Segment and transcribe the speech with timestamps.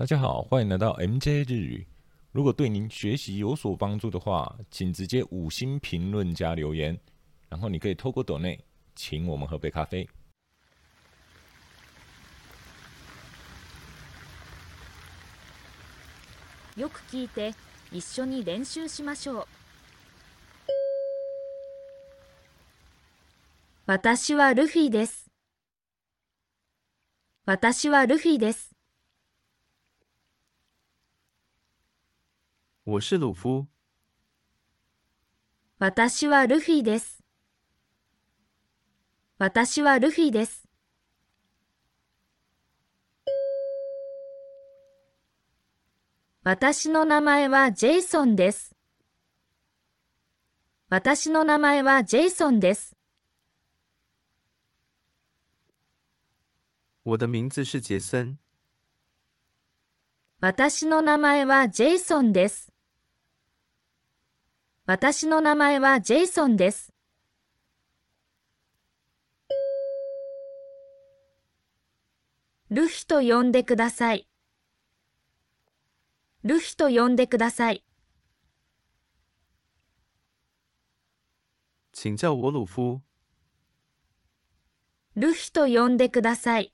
[0.00, 1.85] 大家好，欢迎来到 MJ 日语。
[2.31, 6.97] 如果对您学习有所帮助的话，请直接五星评论加留言，
[7.49, 8.59] 然后你可以透过抖内
[8.95, 10.07] 请我们喝杯咖啡。
[16.77, 17.53] よく聞いて
[17.91, 19.47] 一緒に練習しましょう
[23.85, 25.27] 私はルフィです
[27.45, 28.71] 私はルフィです
[32.83, 33.67] 我是鲁夫，
[35.77, 37.23] 私はルフィです
[39.37, 40.67] 私はルフィです
[46.43, 48.75] 私の名前はジェイソンです。
[50.89, 52.97] 私の名前はジェイソンです。
[57.03, 58.37] 我的名字是杰森，
[60.39, 62.70] 私の名前はジェイソンです。
[64.93, 66.91] 私の名前はジェイソンです。
[72.69, 74.27] ルフィと呼んでください。
[76.43, 77.85] ルフィと呼んでください。
[81.93, 83.01] 请叫我鲁夫。
[85.15, 86.73] ルフィと呼んでください。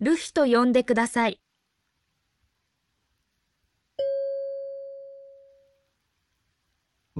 [0.00, 1.40] ルフィと呼んでください。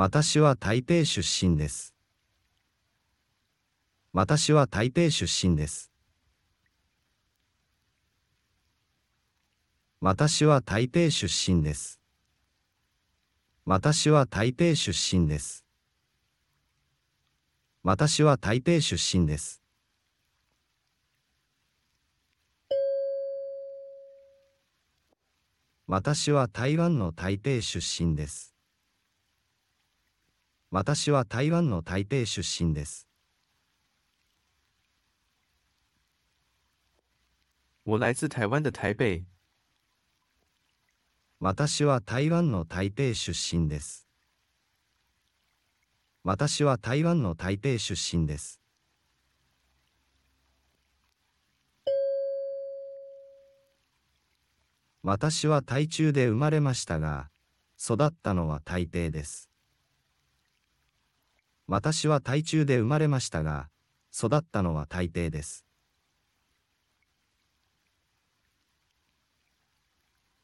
[0.05, 1.95] 私は台北出身です。
[4.13, 5.93] 私は台北出身です。
[10.01, 12.01] 私は台北出身です。
[13.65, 15.65] 私は台北出身です。
[17.85, 19.63] 私は台北出身です。
[25.87, 28.52] 私は台湾の台北出身です。
[30.75, 33.07] 私は台湾の台北出身です。
[37.85, 39.27] 我来自台湾的台北，
[41.41, 44.09] 私は台湾の台北出身です。
[46.25, 48.59] 私は台湾の台北出身です。
[55.03, 57.29] 私は台中で生まれましたが、
[57.79, 59.52] 育ったのは台北です。
[61.73, 63.71] 私は台中で生まれましたが、
[64.15, 65.65] 育ったのは台北です。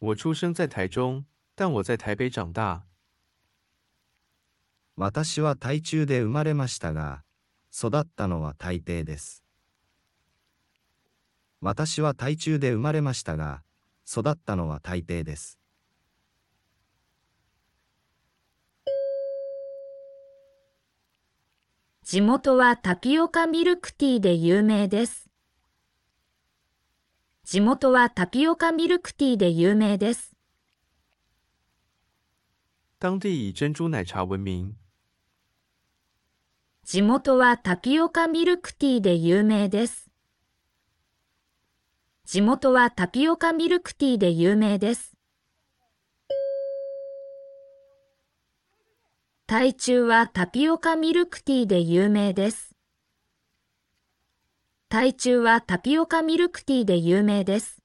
[0.01, 1.25] 我出生在台中，
[1.55, 2.83] 但我在台北长大。
[4.97, 7.23] 私は台中で生まれましたが、
[7.77, 9.45] 育ったのは台北です。
[11.61, 13.63] 私は台中で生まれましたが、
[14.11, 15.59] 育ったのは台北です。
[22.11, 25.29] 地元はタピオカミルクティーで有名です。
[27.45, 30.35] 地元はタピオカミルクティーで有名です。
[32.99, 34.73] 当地以珍珠奶茶闻名。
[36.83, 40.09] 地元はタピオカミルクティーで有名です。
[42.25, 45.18] 地元はタピオカミルクティーで有名です。
[49.51, 52.77] 台中はタピオカミルクティーで有名です。
[54.91, 57.81] 台中はタピオカミルクティーで有名です。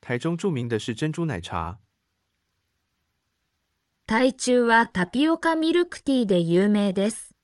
[0.00, 1.78] 台中著名的是珍珠奶茶。
[4.04, 7.36] 台中はタピオカミルクティーで有名です。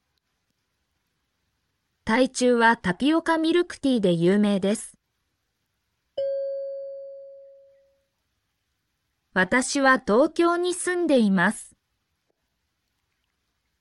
[2.04, 4.98] 台中はタピオカミルクティーで有名です。
[9.37, 11.75] 私は東京に住んでいます。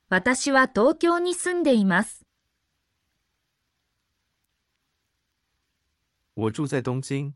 [0.10, 2.26] 私は東京に住んでいます。
[6.36, 7.34] 我住在东京，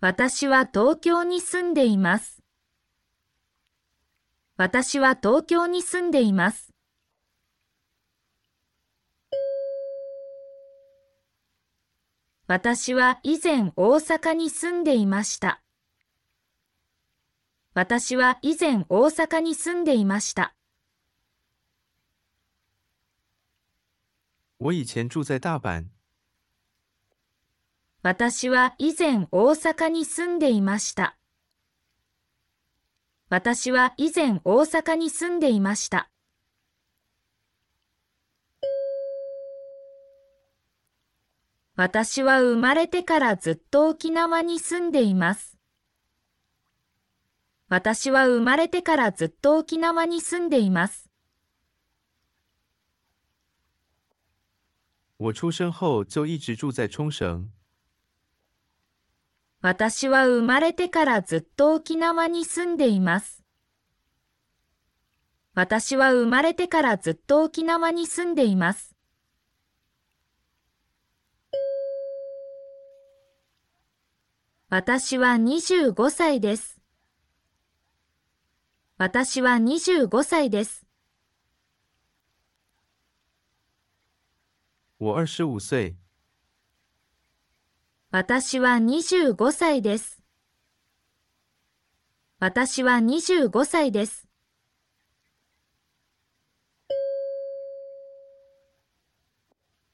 [0.00, 2.42] 私は東京に住んでいます。
[4.56, 6.72] 私は東京に住んでいます。
[12.46, 15.60] 私は以前大阪に住んでいました。
[17.76, 20.54] 私は以前大阪に住んでいました。
[24.58, 25.84] 我以前住在大阪。
[28.02, 31.18] 私は以前大阪に住んでいました。
[33.28, 36.08] 私は以前大阪に住んでいました。
[41.74, 45.55] 私は生まれてからずっと沖縄に住んでいます。
[47.68, 51.10] 私は生まれてからずっと沖縄に住んでいます。
[55.18, 57.48] 我出生后就一直住在冲绳。
[59.62, 63.42] 私は生まれてからずっと沖縄に住んでいます。
[65.54, 68.94] 私は生まれてからずっと沖縄に住んでいます。
[74.68, 76.75] 私は25歳です。
[78.98, 80.86] 私は25歳です。
[84.98, 85.96] 我二十五岁。
[88.10, 90.22] 私は25歳です。
[92.38, 94.26] 私は25歳です。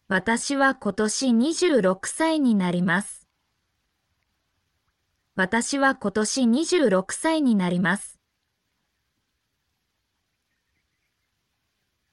[0.06, 3.26] 私は今年26歳になります。
[5.34, 8.21] 私は今年26歳になります。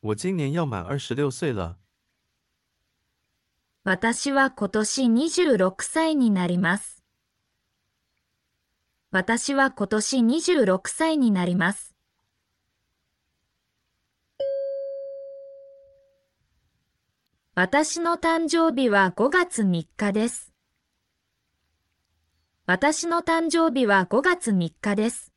[0.01, 1.78] 我今年要满二十六岁了。
[3.84, 7.04] 私は今年26歳になります。
[9.12, 11.96] 私は今年26歳になります。
[17.56, 20.54] 私の誕生日は5月3日です。
[22.66, 25.29] 私の誕生日は5月3日です。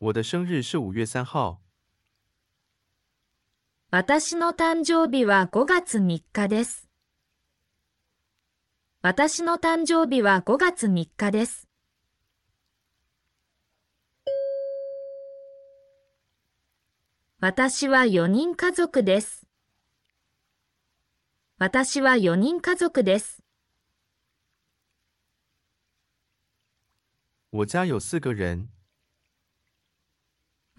[0.00, 1.60] 我的生日是五月三号。
[3.90, 6.88] 私の誕生日は5月3日です。
[9.02, 11.68] 私の誕生日は5月3日です。
[17.40, 19.48] 私は4人家族です。
[21.58, 23.42] 私は4人家族です。
[27.50, 28.77] 我家有四个人。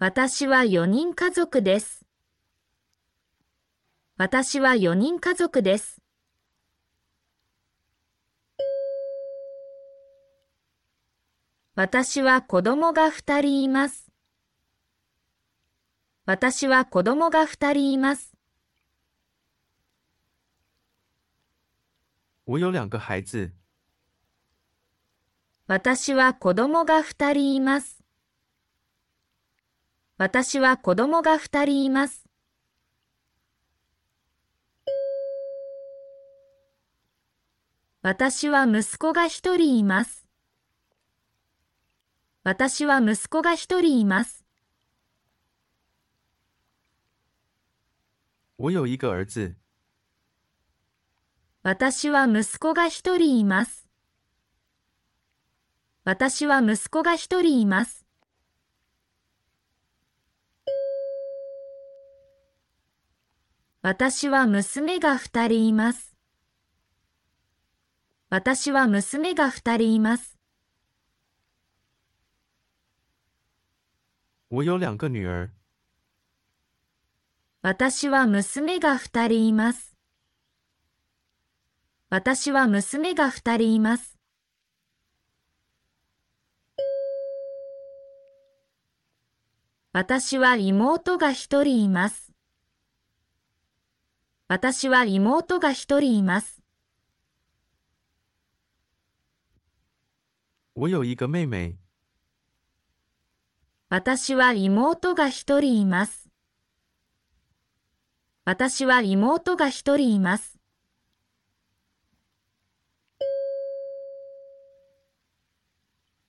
[0.02, 2.06] 私は4人家族です。
[4.16, 6.00] 私は4人家族です。
[11.74, 14.10] 私は子供が2人います。
[16.24, 18.32] 私は子供が2人います。
[25.66, 27.99] 私は子供が2人います。
[30.20, 32.26] 私は子供が2人います。
[38.02, 40.26] 私は息子が1人います。
[42.44, 44.44] 私は息子が1人います。
[51.62, 53.88] 私は息子が1人います。
[56.04, 57.99] 私は息子が1人います。
[63.82, 66.14] 私は娘が2人います。
[68.28, 70.38] 私は娘が2人います。
[74.50, 75.52] 我有两个女儿。
[77.62, 79.96] 私は娘が2人います。
[82.10, 84.18] 私は娘が2人います。
[89.94, 92.29] 私は妹が1人います。
[94.52, 96.60] 私は妹が1人います。
[100.74, 101.78] 我有一个妹妹。
[103.88, 106.28] 私は妹が1人います。
[108.44, 110.58] 私は妹が1人います。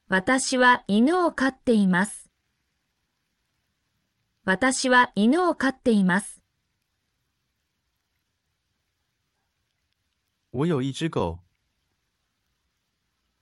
[0.09, 2.29] 私は犬を飼っています。
[4.45, 6.40] 私は犬を飼っています。
[10.53, 11.39] 我有一只狗。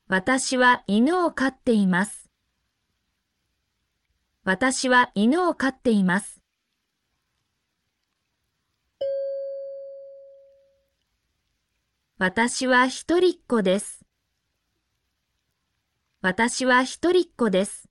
[0.07, 2.29] 私は犬を飼っています。
[4.43, 6.43] 私は犬を飼っています。
[12.19, 14.05] 私は一人っ子です。
[16.21, 17.89] 私は一人っ子です。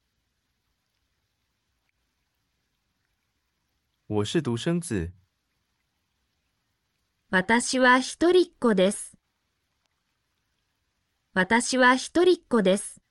[4.07, 5.11] 我是独生子。
[7.31, 9.19] 私は一人っ子です。
[11.35, 13.03] 私は一人っ子です。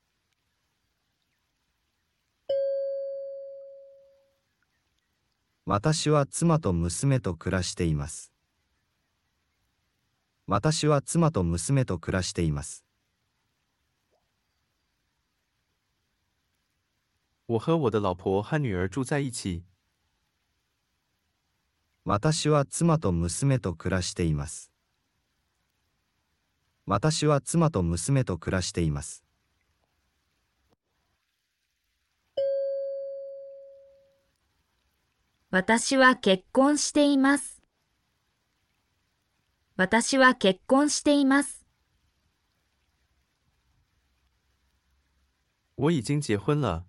[5.67, 8.31] 私は妻と娘と暮らしています。
[10.47, 12.83] 私は妻と娘と暮らしています。
[17.45, 19.63] 我和我的老婆和女儿住在一起。
[22.09, 24.71] 私は妻と娘と暮らしています。
[26.85, 29.25] 私は妻と娘と暮らしています。
[35.51, 37.61] 私は結婚しています。
[39.75, 41.65] 私は結婚しています。
[45.75, 46.85] 我已经结婚了。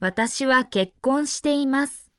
[0.00, 2.11] 私は結婚しています。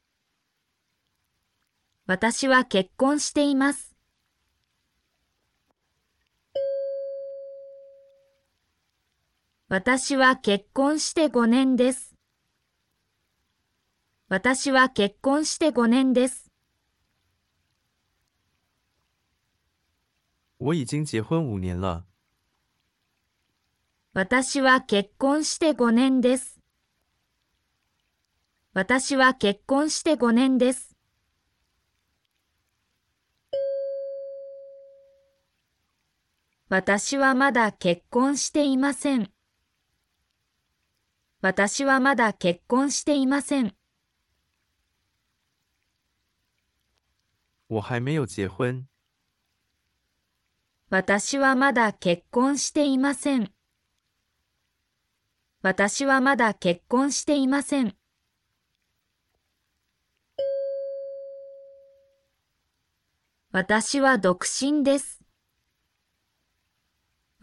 [2.06, 3.96] 私は結婚しています。
[9.70, 12.14] 私は結婚して5年です。
[14.28, 16.52] 私は結婚して5年です。
[20.60, 22.04] 我已经结婚五年了。
[24.14, 26.60] 私は結婚して5年です。
[28.74, 30.93] 私は結婚して5年です。
[36.76, 39.30] 私はまだ結婚していません。
[41.40, 43.76] 私はまだ結婚していません。
[47.68, 48.88] 我还没有结婚。
[50.90, 53.54] 私はまだ結婚していません。
[55.62, 57.96] 私はまだ結婚していません。
[63.52, 65.23] 私は独身です。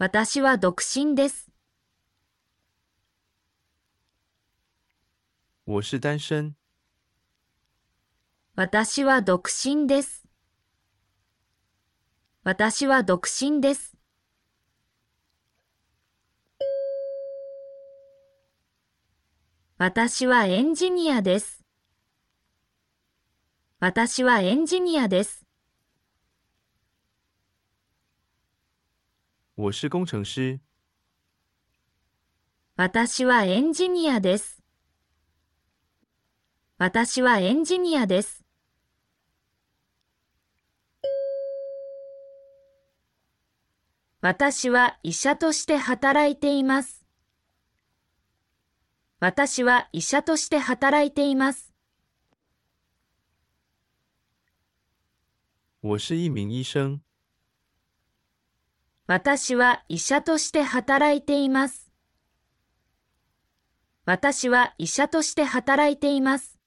[0.01, 1.51] 私は独身です。
[5.67, 6.55] 我是单身。
[8.55, 10.25] 私は独身です。
[12.43, 13.95] 私は独身です。
[19.77, 21.63] 私はエンジニアです。
[23.79, 25.45] 私はエンジニアです。
[29.61, 30.59] 我是工程师。
[32.75, 34.63] 私はエンジニアです。
[36.79, 38.43] 私はエンジニアです。
[44.19, 47.05] 私は医者として働いています。
[49.19, 51.71] 私は医者として働いています。
[55.81, 57.01] 我是一名医生。
[59.13, 61.91] 私は医者として働いています。
[64.05, 66.57] 私は医者として働いています。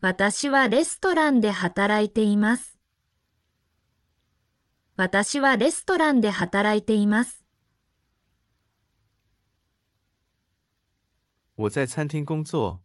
[0.00, 2.78] 私はレストランで働いています。
[4.94, 7.44] 私はレストランで働いています。
[11.56, 12.78] 我在餐厅工作。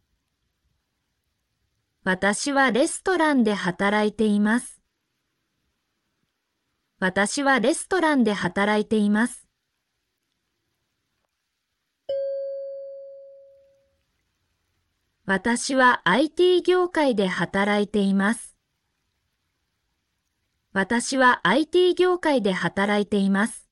[2.05, 4.81] 私はレストランで働いています。
[6.99, 9.47] 私はレストランで働いています。
[15.25, 18.57] 私は IT 業界で働いています。
[20.73, 23.69] 私は IT 業界で働いています。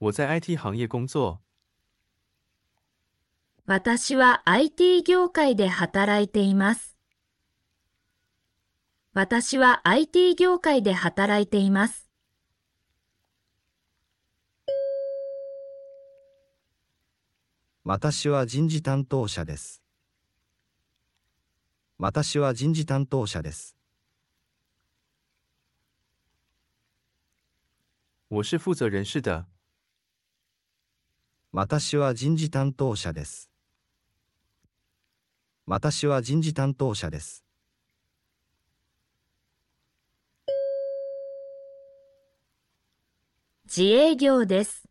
[0.00, 1.45] 我在 IT 行业工作。
[3.68, 6.96] 私は IT 業界で働いています。
[9.12, 12.08] 私は IT 業界で働いています。
[17.82, 19.82] 私は人事担当者です。
[21.98, 23.76] 私は人事担当者です。
[28.28, 29.44] 我是负责人事的。
[31.50, 33.50] 私は人事担当者です。
[35.68, 37.44] 私は人事担当者です。
[43.64, 44.84] 自営業です。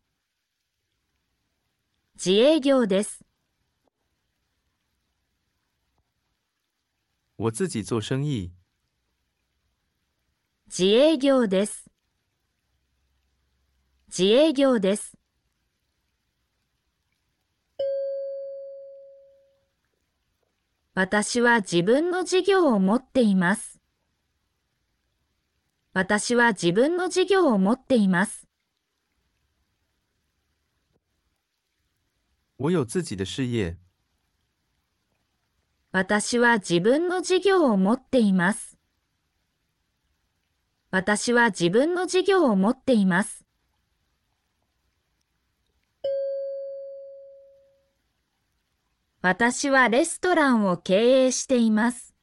[2.15, 3.24] 自営業です。
[7.38, 8.51] 我自己做生意。
[10.67, 11.89] 自営業です。
[14.10, 15.17] 自営業です。
[20.98, 23.82] 私は自分の事業を持っています。
[25.92, 28.48] 私は自分の事業を持っています。
[35.92, 38.78] 私は自分の事業を持っています。
[40.92, 43.45] 私は自分の事業を持っています。
[49.27, 52.13] 私はレストランを経営しています。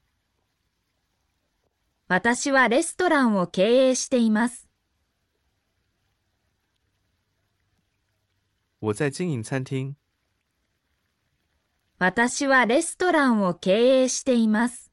[2.06, 4.68] 私はレストランを経営しています。
[8.80, 9.94] 我在经营餐厅。
[11.98, 14.92] 私はレストランを経営しています。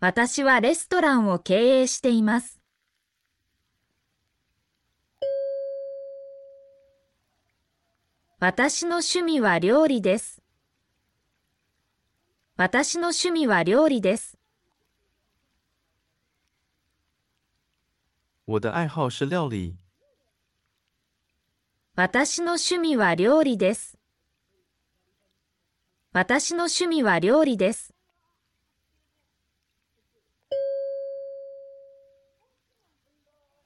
[0.00, 2.63] 私はレストランを経営しています。
[8.46, 10.42] 私の趣味は料理です。
[12.58, 14.36] 私の趣味は料理です。
[18.44, 19.78] 我的爱好是料理。
[21.96, 23.96] 私の趣味は料理です。
[26.12, 27.94] 私の趣味は料理です。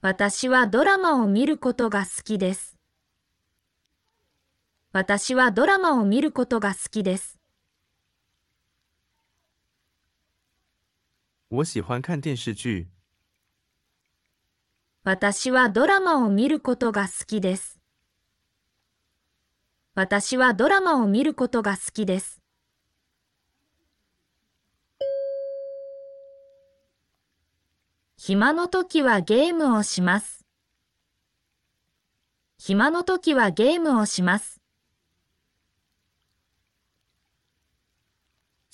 [0.00, 2.77] 私はドラマを見ることが好きです。
[4.90, 7.38] 私はドラマを見ることが好きです。
[11.50, 12.88] 我喜欢看电视剧。
[15.04, 17.78] 私はドラマを見ることが好きです。
[19.94, 22.40] 私はドラマを見ることが好きです。
[28.16, 30.46] 暇の時はゲームをします。
[32.56, 34.57] 暇の時はゲームをします。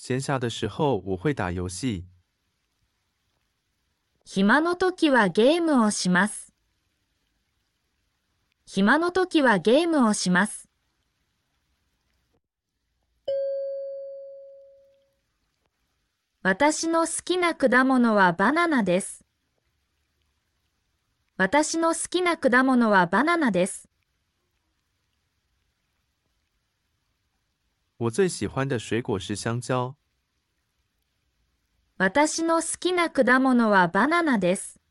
[0.07, 2.05] 闲暇的时候我会打游戏。
[4.23, 6.53] 暇の時はゲームをします。
[8.67, 10.69] 暇の時はゲームをします。
[16.43, 19.25] 私の好きな果物はバナナです。
[21.35, 23.89] 私の好きな果物はバナナです。
[27.97, 29.95] 我最喜欢的水果是香蕉。
[31.97, 34.81] 私の好きな果物はバナナです。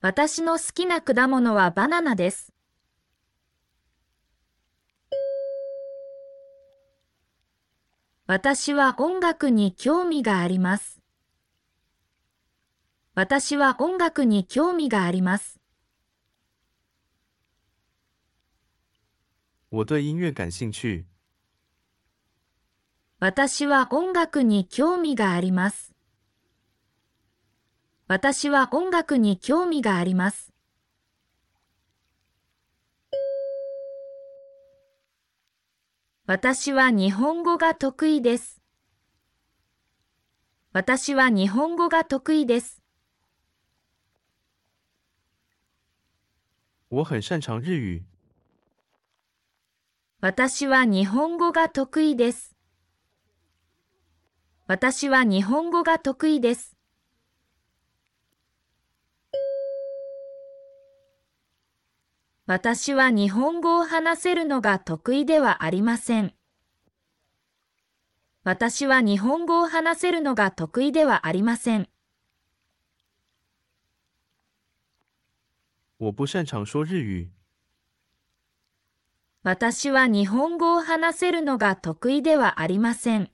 [0.00, 2.54] 私の好きな果物はバナナです。
[8.26, 11.02] 私は音楽に興味があります。
[13.14, 15.60] 私は音楽に興味があります。
[19.74, 21.04] 我对音乐感兴趣。
[23.18, 25.92] 私は音楽に興味があります。
[28.06, 30.52] 私は音楽に興味があります。
[36.26, 38.62] 私は日本語が得意です。
[40.72, 42.80] 私は日本語が得意です。
[46.90, 48.13] 我很擅长日语。
[50.26, 52.56] 私は日本語が得意です。
[54.66, 56.78] 私は日本語が得意です。
[62.46, 66.32] 私は日本語を話せるのが得意ではありません。
[68.44, 71.86] 私は日本語を話せるのが得意ではありません。
[75.98, 77.43] 我不擅长说日语。
[79.44, 83.30] 私は日本語を話せるのが得意ではありません。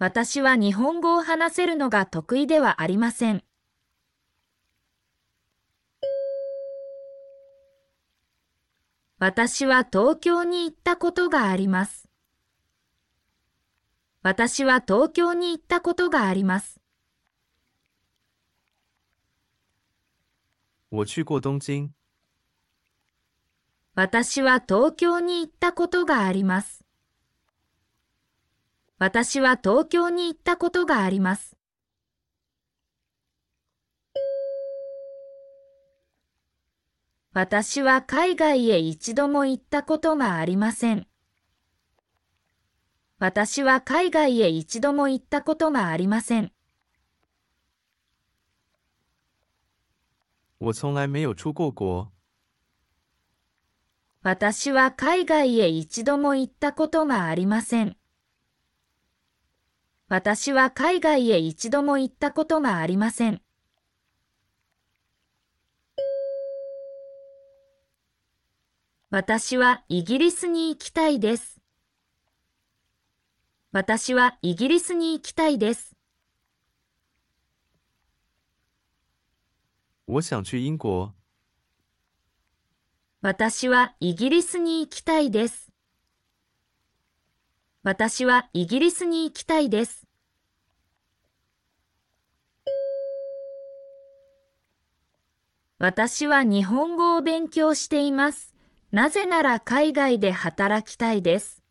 [0.00, 3.44] 私は日本語を話せるのが得意ではありません。
[9.20, 12.08] 私は東京に行ったことがあります。
[14.24, 16.80] 私は東京に行ったことがあります。
[20.90, 22.01] 我去过东京。
[23.94, 26.82] 私は東京に行ったことがあります。
[28.98, 31.58] 私は東京に行ったことがあります。
[37.34, 41.06] 私は海外へ一度も行ったことがありません。
[43.18, 46.50] 私は海外へ一度も行ったことがありません。
[50.60, 52.21] 我从来没有出过国。
[54.24, 57.96] 私は海外へ一度も行ったことがありません。
[60.08, 63.42] 私は海外へ一度も行ったことがありません。
[69.10, 71.60] 私はイギリスに行きたいです。
[73.72, 75.96] 私はイギリスに行きたいです。
[80.06, 81.21] 我想去英国。
[83.24, 85.70] 私はイギリスに行きたいです。
[87.84, 90.08] 私はイギリスに行きたいです。
[95.78, 98.56] 私は日本語を勉強しています。
[98.90, 101.62] なぜなら海外で働きたいです。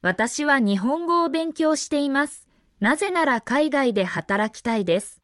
[0.00, 2.48] 私は日本語を勉強しています。
[2.80, 5.21] なぜなら海外で働きたいです。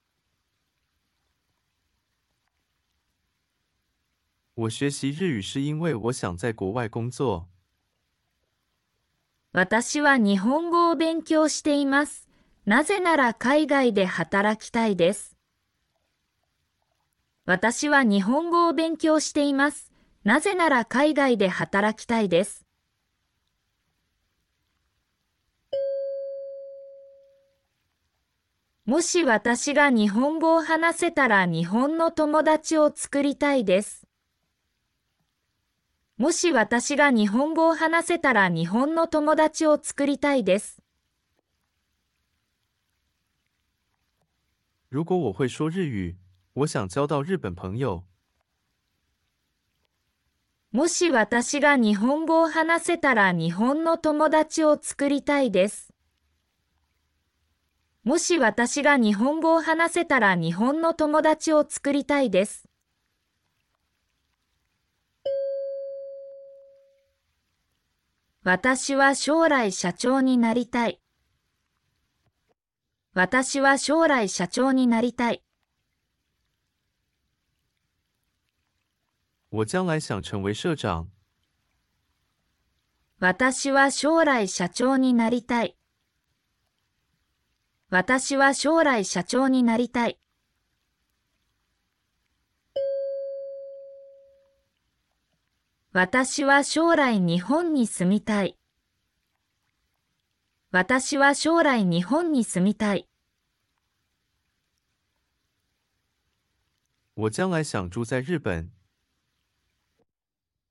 [4.59, 7.47] 我学习日语是因为我想在国外工作。
[9.53, 12.29] 私は日本語を勉強しています。
[12.67, 15.37] なぜなら海外で働きたいです。
[17.45, 19.93] 私は日本語を勉強しています。
[20.25, 22.67] なぜなら海外で働きたいです。
[28.85, 33.98] もし私が日本語を話せたら日本の友達を作りたいです。
[36.19, 40.83] もし私が日本語を話せたら日本の友達を作りたいです。
[44.91, 46.17] 如果我会说日语，
[46.55, 48.03] 我想交到日本朋友。
[50.73, 55.95] もし私が日本語を話せたら日本の友達を作りたいです。
[58.03, 62.68] もし私が日本語を話せたら日本の友達を作りたいです。
[68.45, 71.01] 私は将来社長になりたい。
[73.15, 75.43] 私は将来社長になりたい。
[79.51, 81.09] 我将来想成为社长。
[83.19, 85.77] 私は将来社長になりたい。
[87.91, 90.21] 私は将来社長になりたい。
[95.93, 98.59] 私は将来日本に住みたい。
[100.71, 103.09] 私は将来日本に住みたい。
[107.15, 108.71] 我将来想住在日本。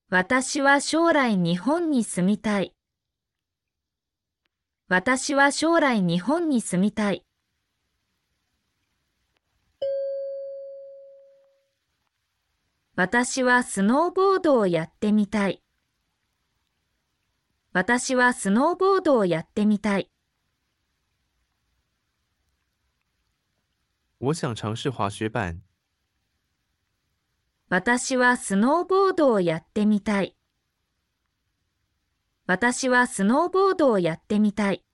[0.09, 2.75] 私は将来日本に住みたい。
[4.87, 7.26] 私は将来日本に住みたい。
[12.99, 15.61] 私はスノーボードをやってみたい。
[17.71, 20.09] 私はスノーボードをやってみたい。
[24.19, 25.61] 我想尝试滑雪板。
[27.69, 30.35] 私はスノーボードをやってみたい。
[32.47, 34.86] 私はスノーボードをやってみたい。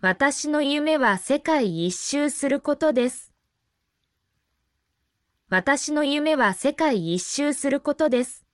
[0.00, 3.32] 私の夢は世界一周することです。
[5.48, 8.46] 私の夢は世界一周することです。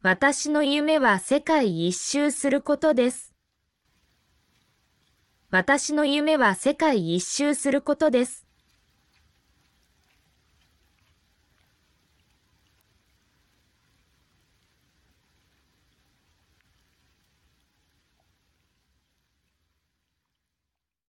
[0.00, 3.34] 私の夢は世界一周することです。
[5.50, 8.41] 私の夢は世界一周することです。